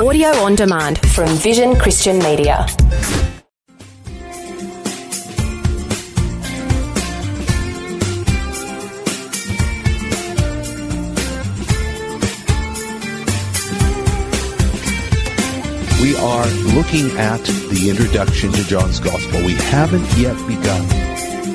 [0.00, 2.66] Audio on demand from Vision Christian Media.
[16.00, 19.44] We are looking at the introduction to John's Gospel.
[19.44, 20.88] We haven't yet begun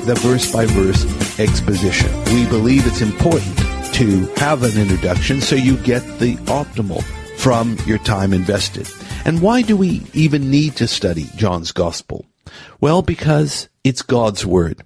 [0.06, 1.04] the verse by verse
[1.40, 2.08] exposition.
[2.26, 3.58] We believe it's important
[3.94, 7.02] to have an introduction so you get the optimal
[7.38, 8.88] from your time invested.
[9.24, 12.26] And why do we even need to study John's Gospel?
[12.80, 14.82] Well, because it's God's Word.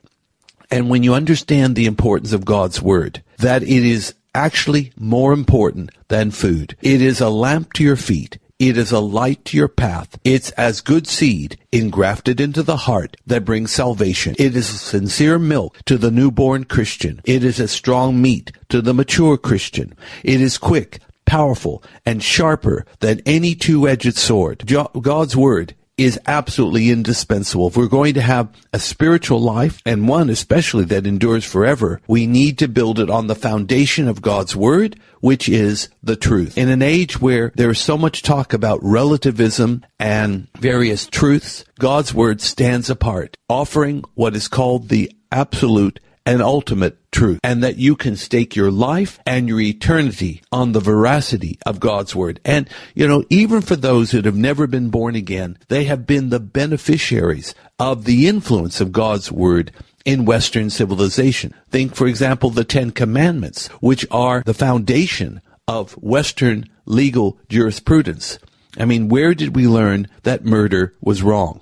[0.70, 5.90] And when you understand the importance of God's Word, that it is actually more important
[6.08, 6.76] than food.
[6.82, 8.38] It is a lamp to your feet.
[8.58, 10.18] It is a light to your path.
[10.22, 14.36] It's as good seed engrafted into the heart that brings salvation.
[14.38, 17.20] It is sincere milk to the newborn Christian.
[17.24, 19.96] It is a strong meat to the mature Christian.
[20.22, 24.64] It is quick, powerful, and sharper than any two-edged sword.
[24.66, 27.68] God's word is absolutely indispensable.
[27.68, 32.26] If we're going to have a spiritual life, and one especially that endures forever, we
[32.26, 36.56] need to build it on the foundation of God's Word, which is the truth.
[36.56, 42.14] In an age where there is so much talk about relativism and various truths, God's
[42.14, 47.96] Word stands apart, offering what is called the absolute and ultimate truth, and that you
[47.96, 52.40] can stake your life and your eternity on the veracity of God's word.
[52.44, 56.30] And, you know, even for those that have never been born again, they have been
[56.30, 59.72] the beneficiaries of the influence of God's word
[60.04, 61.54] in Western civilization.
[61.70, 68.38] Think, for example, the Ten Commandments, which are the foundation of Western legal jurisprudence.
[68.78, 71.60] I mean, where did we learn that murder was wrong?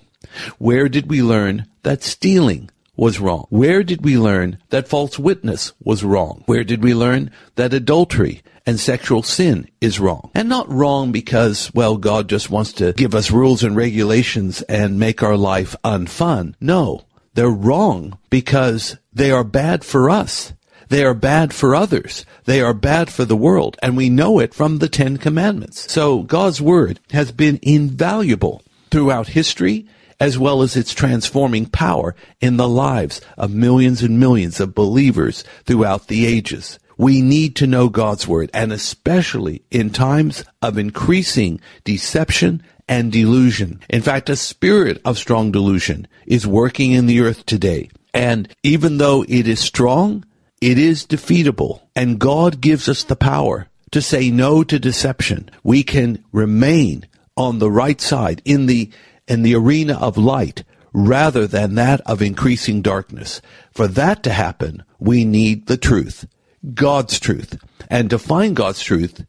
[0.59, 3.47] Where did we learn that stealing was wrong?
[3.49, 6.43] Where did we learn that false witness was wrong?
[6.45, 10.31] Where did we learn that adultery and sexual sin is wrong?
[10.35, 14.99] And not wrong because, well, God just wants to give us rules and regulations and
[14.99, 16.55] make our life unfun.
[16.61, 20.53] No, they're wrong because they are bad for us.
[20.91, 22.27] They are bad for others.
[22.45, 23.79] They are bad for the world.
[23.83, 25.91] And we know it from the Ten Commandments.
[25.91, 29.87] So God's Word has been invaluable throughout history
[30.21, 35.43] as well as its transforming power in the lives of millions and millions of believers
[35.65, 36.79] throughout the ages.
[36.99, 43.81] We need to know God's Word, and especially in times of increasing deception and delusion.
[43.89, 47.89] In fact, a spirit of strong delusion is working in the earth today.
[48.13, 50.27] And even though it is strong,
[50.61, 51.81] it is defeatable.
[51.97, 55.51] And God gives us the power to say no to deception.
[55.63, 57.07] We can remain
[57.37, 58.91] on the right side in the
[59.31, 63.41] in the arena of light rather than that of increasing darkness.
[63.73, 66.27] For that to happen, we need the truth,
[66.75, 67.57] God's truth.
[67.89, 69.25] And to find God's truth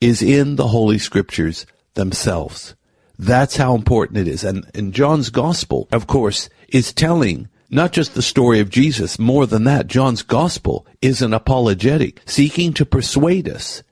[0.00, 2.74] is in the Holy Scriptures themselves.
[3.18, 4.42] That's how important it is.
[4.42, 9.18] And, and John's gospel, of course, is telling not just the story of Jesus.
[9.18, 13.82] More than that, John's gospel is an apologetic, seeking to persuade us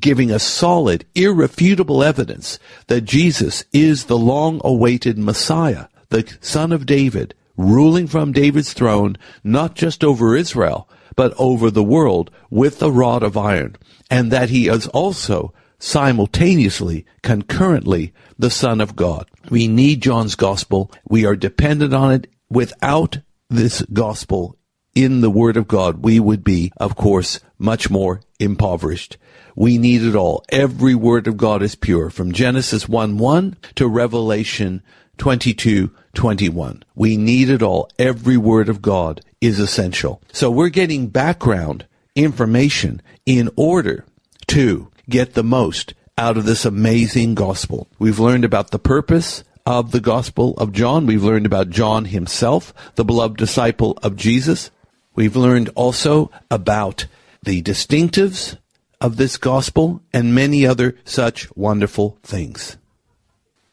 [0.00, 6.86] giving us solid, irrefutable evidence that Jesus is the long awaited Messiah, the son of
[6.86, 12.90] David, ruling from David's throne, not just over Israel, but over the world with a
[12.90, 13.76] rod of iron,
[14.10, 19.28] and that he is also simultaneously, concurrently, the Son of God.
[19.50, 20.90] We need John's gospel.
[21.08, 22.26] We are dependent on it.
[22.50, 23.18] Without
[23.48, 24.55] this gospel
[24.96, 29.18] in the Word of God, we would be, of course, much more impoverished.
[29.54, 30.44] We need it all.
[30.48, 34.82] Every word of God is pure from Genesis 1 1 to Revelation
[35.18, 36.82] 22 21.
[36.94, 37.90] We need it all.
[37.98, 40.20] Every word of God is essential.
[40.32, 44.04] So we're getting background information in order
[44.48, 47.88] to get the most out of this amazing gospel.
[47.98, 51.06] We've learned about the purpose of the gospel of John.
[51.06, 54.70] We've learned about John himself, the beloved disciple of Jesus.
[55.16, 57.06] We've learned also about
[57.42, 58.58] the distinctives
[59.00, 62.76] of this gospel and many other such wonderful things.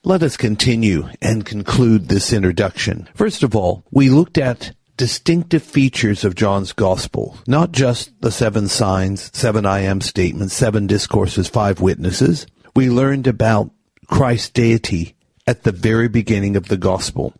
[0.06, 3.10] Let us continue and conclude this introduction.
[3.14, 8.68] First of all, we looked at distinctive features of John's gospel, not just the seven
[8.68, 12.48] signs, seven I am statements, seven discourses, five witnesses.
[12.76, 13.72] We learned about
[14.08, 15.16] Christ's deity
[15.48, 17.34] at the very beginning of the gospel.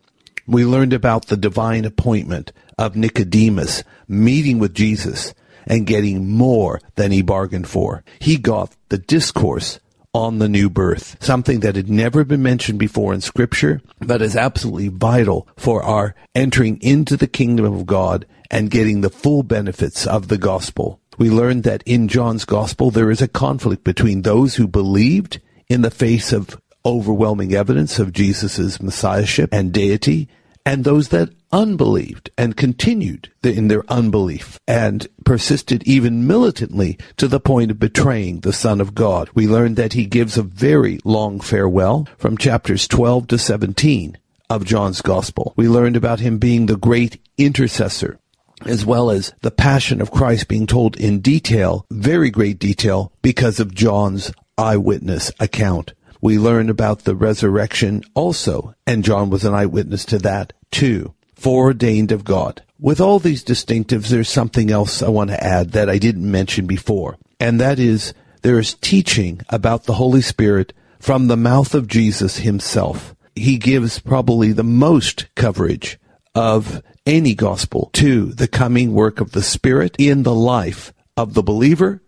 [0.48, 5.34] We learned about the divine appointment of Nicodemus meeting with Jesus
[5.66, 8.04] and getting more than he bargained for.
[8.20, 9.80] He got the discourse
[10.14, 14.36] on the new birth, something that had never been mentioned before in scripture, but is
[14.36, 20.06] absolutely vital for our entering into the kingdom of God and getting the full benefits
[20.06, 21.00] of the gospel.
[21.18, 25.82] We learned that in John's gospel there is a conflict between those who believed in
[25.82, 30.28] the face of overwhelming evidence of Jesus' messiahship and deity,
[30.66, 37.40] and those that unbelieved and continued in their unbelief and persisted even militantly to the
[37.40, 39.30] point of betraying the Son of God.
[39.36, 44.18] We learned that he gives a very long farewell from chapters 12 to 17
[44.50, 45.54] of John's Gospel.
[45.56, 48.20] We learned about him being the great intercessor
[48.66, 53.60] as well as the passion of Christ being told in detail, very great detail, because
[53.60, 55.94] of John's eyewitness account.
[56.24, 62.14] We learn about the resurrection also, and John was an eyewitness to that too, foreordained
[62.14, 62.64] of God.
[62.80, 66.66] With all these distinctives, there's something else I want to add that I didn't mention
[66.66, 71.90] before, and that is there is teaching about the Holy Spirit from the mouth of
[71.90, 73.14] Jesus himself.
[73.36, 76.00] He gives probably the most coverage
[76.34, 81.44] of any gospel to the coming work of the Spirit in the life of the
[81.44, 82.02] believer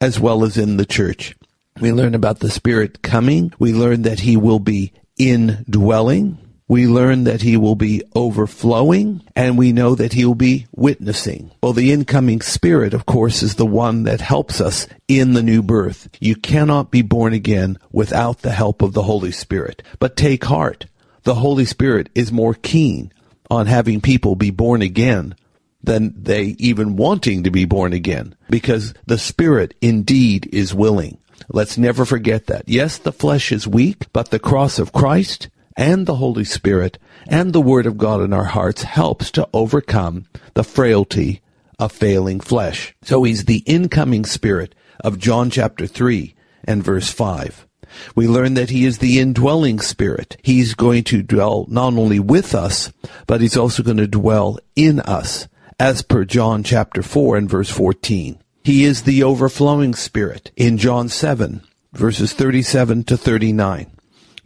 [0.00, 1.36] as well as in the church.
[1.80, 3.52] We learn about the Spirit coming.
[3.58, 6.38] We learn that He will be indwelling.
[6.68, 9.22] We learn that He will be overflowing.
[9.34, 11.50] And we know that He will be witnessing.
[11.62, 15.62] Well, the incoming Spirit, of course, is the one that helps us in the new
[15.62, 16.08] birth.
[16.20, 19.82] You cannot be born again without the help of the Holy Spirit.
[19.98, 20.86] But take heart.
[21.22, 23.12] The Holy Spirit is more keen
[23.50, 25.34] on having people be born again
[25.82, 31.18] than they even wanting to be born again because the spirit indeed is willing.
[31.52, 32.68] Let's never forget that.
[32.68, 37.52] Yes, the flesh is weak, but the cross of Christ and the Holy Spirit and
[37.52, 41.42] the Word of God in our hearts helps to overcome the frailty
[41.76, 42.94] of failing flesh.
[43.02, 47.66] So he's the incoming spirit of John chapter 3 and verse 5.
[48.14, 50.36] We learn that he is the indwelling spirit.
[50.44, 52.92] He's going to dwell not only with us,
[53.26, 55.48] but he's also going to dwell in us,
[55.80, 58.40] as per John chapter 4 and verse 14.
[58.62, 61.62] He is the overflowing spirit in John 7,
[61.92, 63.90] verses 37 to 39.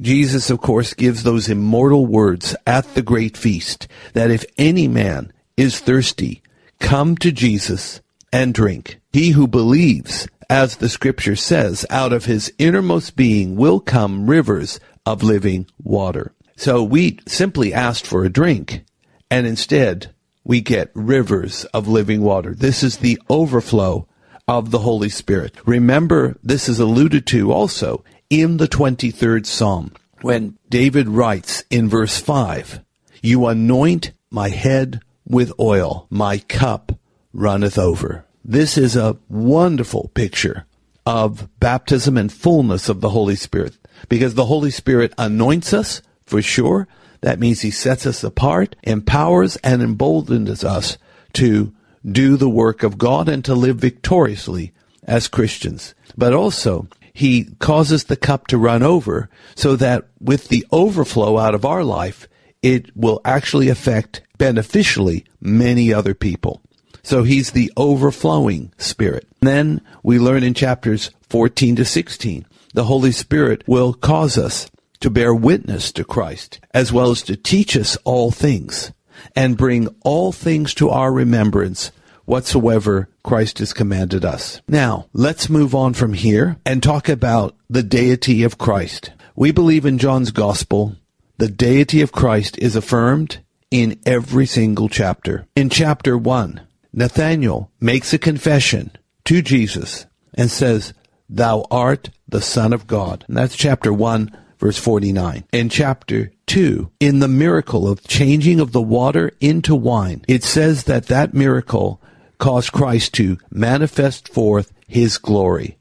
[0.01, 5.33] Jesus, of course, gives those immortal words at the great feast that if any man
[5.57, 6.43] is thirsty,
[6.81, 8.01] come to Jesus
[8.33, 9.01] and drink.
[9.13, 14.79] He who believes as the scripture says, out of his innermost being will come rivers
[15.07, 16.33] of living water.
[16.57, 18.85] So we simply asked for a drink,
[19.31, 20.14] and instead
[20.45, 22.55] we get rivers of living water.
[22.55, 24.07] This is the overflow
[24.47, 25.57] of the Holy Spirit.
[25.67, 32.19] Remember, this is alluded to also in the 23rd Psalm when David writes in verse
[32.19, 32.81] 5,
[33.23, 36.93] You anoint my head with oil, my cup
[37.33, 38.25] runneth over.
[38.45, 40.67] This is a wonderful picture
[41.07, 43.77] of baptism and fullness of the Holy Spirit
[44.09, 46.89] because the Holy Spirit anoints us for sure.
[47.25, 50.99] That means he sets us apart, empowers and emboldens us
[51.33, 51.73] to
[52.05, 54.75] do the work of God and to live victoriously
[55.05, 55.95] as Christians.
[56.19, 61.55] But also, he causes the cup to run over so that with the overflow out
[61.55, 62.29] of our life,
[62.61, 66.61] it will actually affect beneficially many other people.
[67.03, 69.27] So he's the overflowing Spirit.
[69.41, 72.45] Then we learn in chapters 14 to 16,
[72.75, 74.71] the Holy Spirit will cause us
[75.01, 78.93] to bear witness to Christ, as well as to teach us all things,
[79.37, 81.93] and bring all things to our remembrance
[82.25, 84.61] whatsoever Christ has commanded us.
[84.69, 89.13] Now, let's move on from here and talk about the deity of Christ.
[89.37, 90.97] We believe in John's Gospel,
[91.39, 93.39] the deity of Christ is affirmed
[93.71, 95.47] in every single chapter.
[95.57, 96.61] In chapter 1,
[96.93, 98.93] Nathanael makes a confession
[99.25, 100.95] to Jesus and says,
[101.29, 103.25] Thou art the Son of God.
[103.27, 105.45] And that's chapter 1, verse 49.
[105.53, 110.85] In chapter 2, in the miracle of changing of the water into wine, it says
[110.85, 112.01] that that miracle
[112.39, 115.79] caused Christ to manifest forth his glory.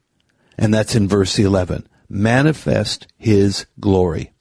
[0.57, 1.87] And that's in verse 11.
[2.09, 4.31] Manifest his glory.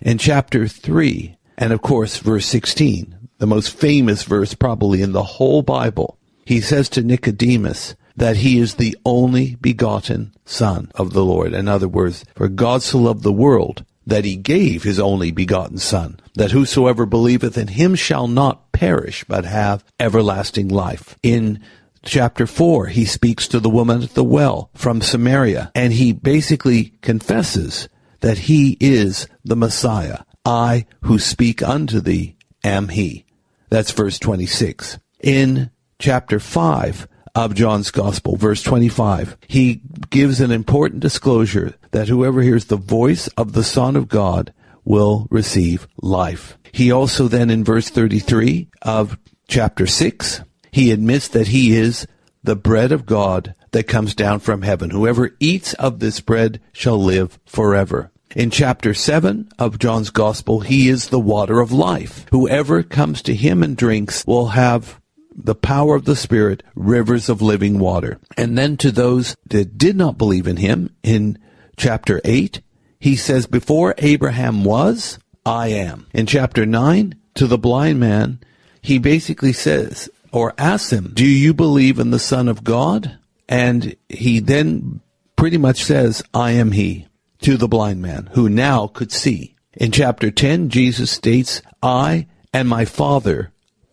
[0.00, 5.22] In chapter 3, and of course, verse 16, the most famous verse probably in the
[5.22, 6.18] whole Bible.
[6.44, 11.54] He says to Nicodemus that he is the only begotten Son of the Lord.
[11.54, 15.78] In other words, for God so loved the world that he gave his only begotten
[15.78, 21.16] Son, that whosoever believeth in him shall not perish, but have everlasting life.
[21.22, 21.60] In
[22.04, 26.94] chapter 4, he speaks to the woman at the well from Samaria, and he basically
[27.00, 27.88] confesses
[28.20, 30.18] that he is the Messiah.
[30.44, 33.24] I who speak unto thee am he.
[33.68, 34.98] That's verse 26.
[35.22, 42.42] In chapter 5 of John's Gospel, verse 25, he gives an important disclosure that whoever
[42.42, 44.52] hears the voice of the Son of God
[44.84, 46.58] will receive life.
[46.72, 52.06] He also then in verse 33 of chapter 6, he admits that he is
[52.42, 54.90] the bread of God that comes down from heaven.
[54.90, 58.10] Whoever eats of this bread shall live forever.
[58.34, 62.26] In chapter 7 of John's Gospel, he is the water of life.
[62.30, 64.98] Whoever comes to him and drinks will have
[65.36, 68.18] the power of the Spirit, rivers of living water.
[68.36, 71.38] And then to those that did not believe in him, in
[71.76, 72.60] chapter 8,
[72.98, 76.06] he says, Before Abraham was, I am.
[76.12, 78.40] In chapter 9, to the blind man,
[78.80, 83.18] he basically says, or asks him, Do you believe in the Son of God?
[83.48, 85.00] And he then
[85.36, 87.06] pretty much says, I am he,
[87.42, 89.56] to the blind man, who now could see.
[89.74, 93.52] In chapter 10, Jesus states, I and my Father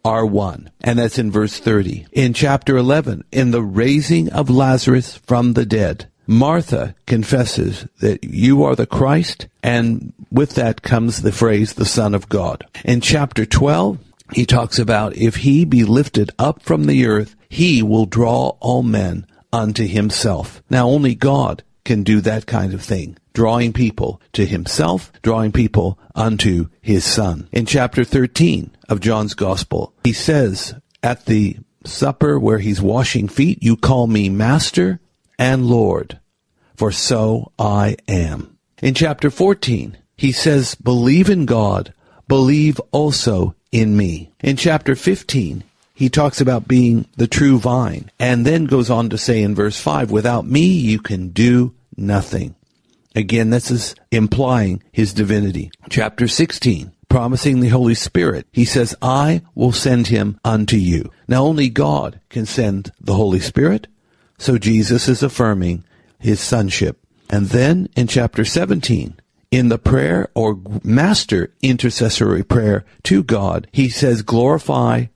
[0.09, 0.71] are one.
[0.81, 2.07] And that's in verse 30.
[2.11, 8.63] In chapter 11, in the raising of Lazarus from the dead, Martha confesses that you
[8.63, 12.65] are the Christ, and with that comes the phrase, the Son of God.
[12.83, 13.99] In chapter 12,
[14.33, 18.83] he talks about if he be lifted up from the earth, he will draw all
[18.83, 20.63] men unto himself.
[20.71, 25.99] Now only God can do that kind of thing, drawing people to himself, drawing people
[26.15, 27.47] unto his son.
[27.51, 33.63] In chapter 13 of John's gospel, he says at the supper where he's washing feet,
[33.63, 34.99] you call me master
[35.37, 36.19] and Lord,
[36.75, 38.57] for so I am.
[38.81, 41.93] In chapter 14, he says, believe in God,
[42.27, 44.31] believe also in me.
[44.41, 45.63] In chapter 15,
[45.99, 49.77] he talks about being the true vine and then goes on to say in verse
[49.81, 52.55] 5, without me you can do nothing.
[53.15, 55.71] Again, this is implying his divinity.
[55.89, 58.47] Chapter 16, promising the Holy Spirit.
[58.53, 61.11] He says, I will send him unto you.
[61.27, 63.87] Now only God can send the Holy Spirit.
[64.37, 65.83] So Jesus is affirming
[66.17, 66.97] his sonship.
[67.29, 69.19] And then in chapter 17,
[69.51, 75.07] in the prayer or master intercessory prayer to God, he says, glorify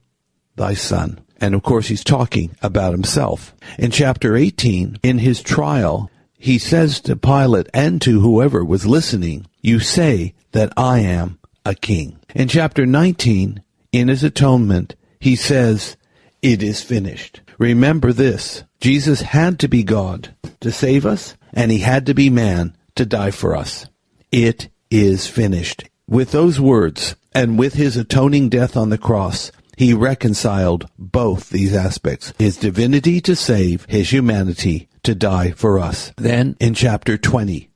[0.56, 1.20] thy son.
[1.40, 3.54] And of course, he's talking about himself.
[3.78, 9.48] In chapter 18, in his trial, he says to Pilate and to whoever was listening,
[9.62, 12.20] you say that I am a king.
[12.36, 15.98] In chapter 19, in his atonement, he says,
[16.42, 17.42] it is finished.
[17.58, 18.64] Remember this.
[18.82, 23.06] Jesus had to be God to save us, and he had to be man to
[23.06, 23.88] die for us.
[24.32, 25.90] It is finished.
[26.08, 31.74] With those words, and with his atoning death on the cross, he reconciled both these
[31.76, 36.12] aspects his divinity to save, his humanity to die for us.
[36.18, 37.70] Then in chapter 20,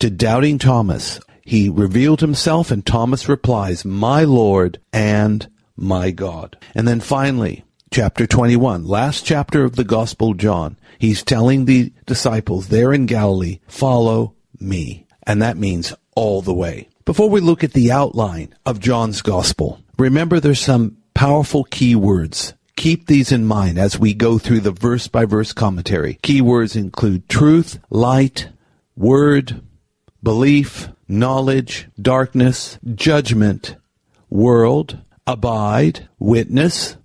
[0.00, 6.56] to doubting Thomas, he revealed himself, and Thomas replies, My Lord and my God.
[6.74, 12.68] And then finally, chapter 21, last chapter of the Gospel John, he's telling the disciples
[12.68, 15.06] there in Galilee, follow me.
[15.26, 16.88] And that means all the way.
[17.04, 22.54] Before we look at the outline of John's Gospel, remember there's some powerful key words.
[22.76, 26.18] Keep these in mind as we go through the verse by verse commentary.
[26.22, 28.48] Key words include truth, light,
[28.96, 29.62] word,
[30.22, 33.76] belief, knowledge, darkness, judgment,
[34.28, 36.96] world, abide, witness,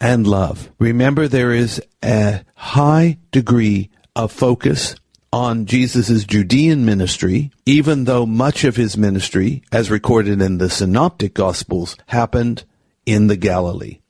[0.00, 0.70] and love.
[0.78, 4.94] Remember, there is a high degree of focus
[5.32, 11.34] on Jesus' Judean ministry, even though much of his ministry, as recorded in the Synoptic
[11.34, 12.64] Gospels, happened
[13.06, 14.00] in the Galilee.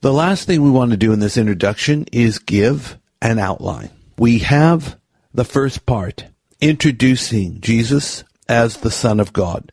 [0.00, 3.90] The last thing we want to do in this introduction is give an outline.
[4.18, 4.98] We have
[5.32, 6.24] the first part,
[6.60, 9.70] introducing Jesus as the Son of God.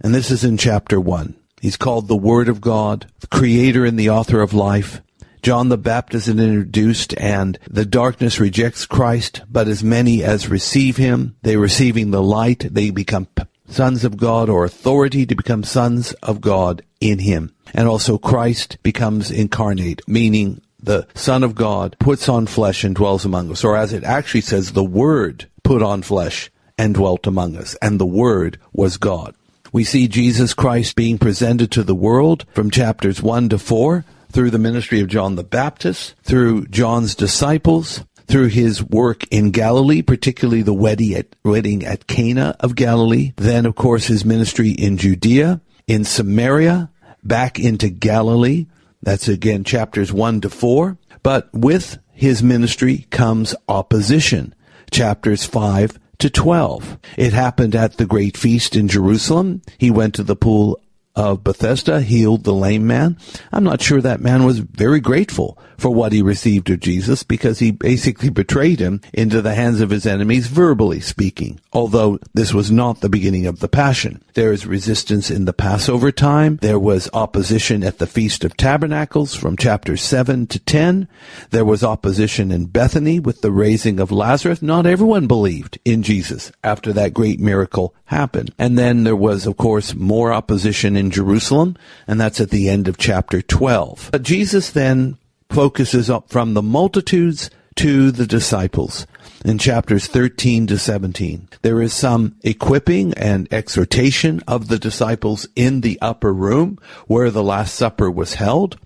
[0.00, 1.34] And this is in chapter 1.
[1.60, 5.02] He's called the Word of God, the Creator and the Author of life.
[5.42, 10.98] John the Baptist is introduced and the darkness rejects Christ, but as many as receive
[10.98, 13.28] him, they receiving the light, they become
[13.66, 17.54] sons of God or authority to become sons of God in him.
[17.74, 23.24] And also Christ becomes incarnate, meaning the Son of God puts on flesh and dwells
[23.24, 23.64] among us.
[23.64, 27.74] Or as it actually says, the Word put on flesh and dwelt among us.
[27.82, 29.34] And the Word was God.
[29.72, 34.50] We see Jesus Christ being presented to the world from chapters 1 to 4 through
[34.50, 40.62] the ministry of John the Baptist, through John's disciples, through his work in Galilee, particularly
[40.62, 45.60] the wedding at, wedding at Cana of Galilee, then of course his ministry in Judea,
[45.90, 46.88] in Samaria,
[47.24, 48.66] back into Galilee.
[49.02, 50.96] That's again chapters 1 to 4.
[51.24, 54.54] But with his ministry comes opposition.
[54.92, 56.96] Chapters 5 to 12.
[57.16, 59.62] It happened at the great feast in Jerusalem.
[59.78, 60.80] He went to the pool
[61.16, 63.18] of Bethesda healed the lame man.
[63.52, 67.58] I'm not sure that man was very grateful for what he received of Jesus because
[67.58, 72.70] he basically betrayed him into the hands of his enemies, verbally speaking, although this was
[72.70, 74.22] not the beginning of the Passion.
[74.34, 76.58] There is resistance in the Passover time.
[76.60, 81.08] There was opposition at the Feast of Tabernacles from chapter 7 to 10.
[81.50, 84.62] There was opposition in Bethany with the raising of Lazarus.
[84.62, 88.52] Not everyone believed in Jesus after that great miracle happened.
[88.58, 91.76] And then there was, of course, more opposition in Jerusalem,
[92.06, 94.10] and that's at the end of chapter 12.
[94.12, 99.06] But Jesus then focuses up from the multitudes to the disciples
[99.44, 101.48] in chapters 13 to 17.
[101.62, 107.42] There is some equipping and exhortation of the disciples in the upper room where the
[107.42, 108.78] Last Supper was held.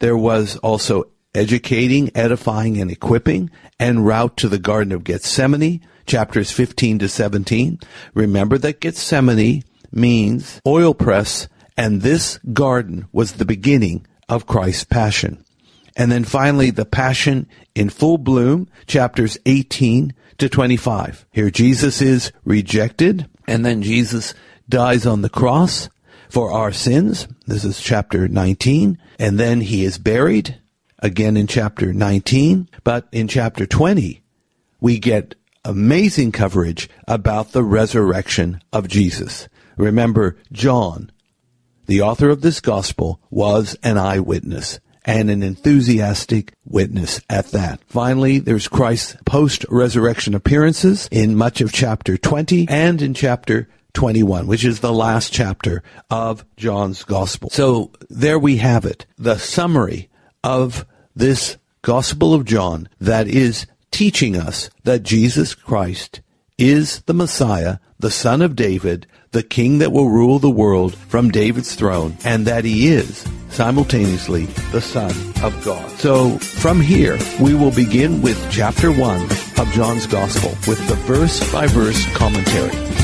[0.00, 1.04] There was also
[1.34, 7.78] educating, edifying, and equipping en route to the Garden of Gethsemane, chapters 15 to 17.
[8.14, 15.44] Remember that Gethsemane means oil press, and this garden was the beginning of Christ's passion.
[15.96, 21.26] And then finally, the Passion in full bloom, chapters 18 to 25.
[21.30, 24.34] Here Jesus is rejected, and then Jesus
[24.68, 25.88] dies on the cross
[26.28, 27.28] for our sins.
[27.46, 28.98] This is chapter 19.
[29.18, 30.58] And then he is buried,
[30.98, 32.68] again in chapter 19.
[32.82, 34.20] But in chapter 20,
[34.80, 39.48] we get amazing coverage about the resurrection of Jesus.
[39.76, 41.10] Remember, John,
[41.86, 47.80] the author of this gospel, was an eyewitness and an enthusiastic witness at that.
[47.86, 54.64] Finally, there's Christ's post-resurrection appearances in much of chapter 20 and in chapter 21, which
[54.64, 57.50] is the last chapter of John's Gospel.
[57.50, 60.08] So there we have it, the summary
[60.42, 66.22] of this Gospel of John that is teaching us that Jesus Christ
[66.58, 71.30] is the Messiah, the Son of David, the King that will rule the world from
[71.30, 75.10] David's throne, and that he is simultaneously the Son
[75.42, 75.90] of God.
[75.92, 81.50] So from here, we will begin with chapter 1 of John's Gospel with the verse
[81.50, 83.03] by verse commentary.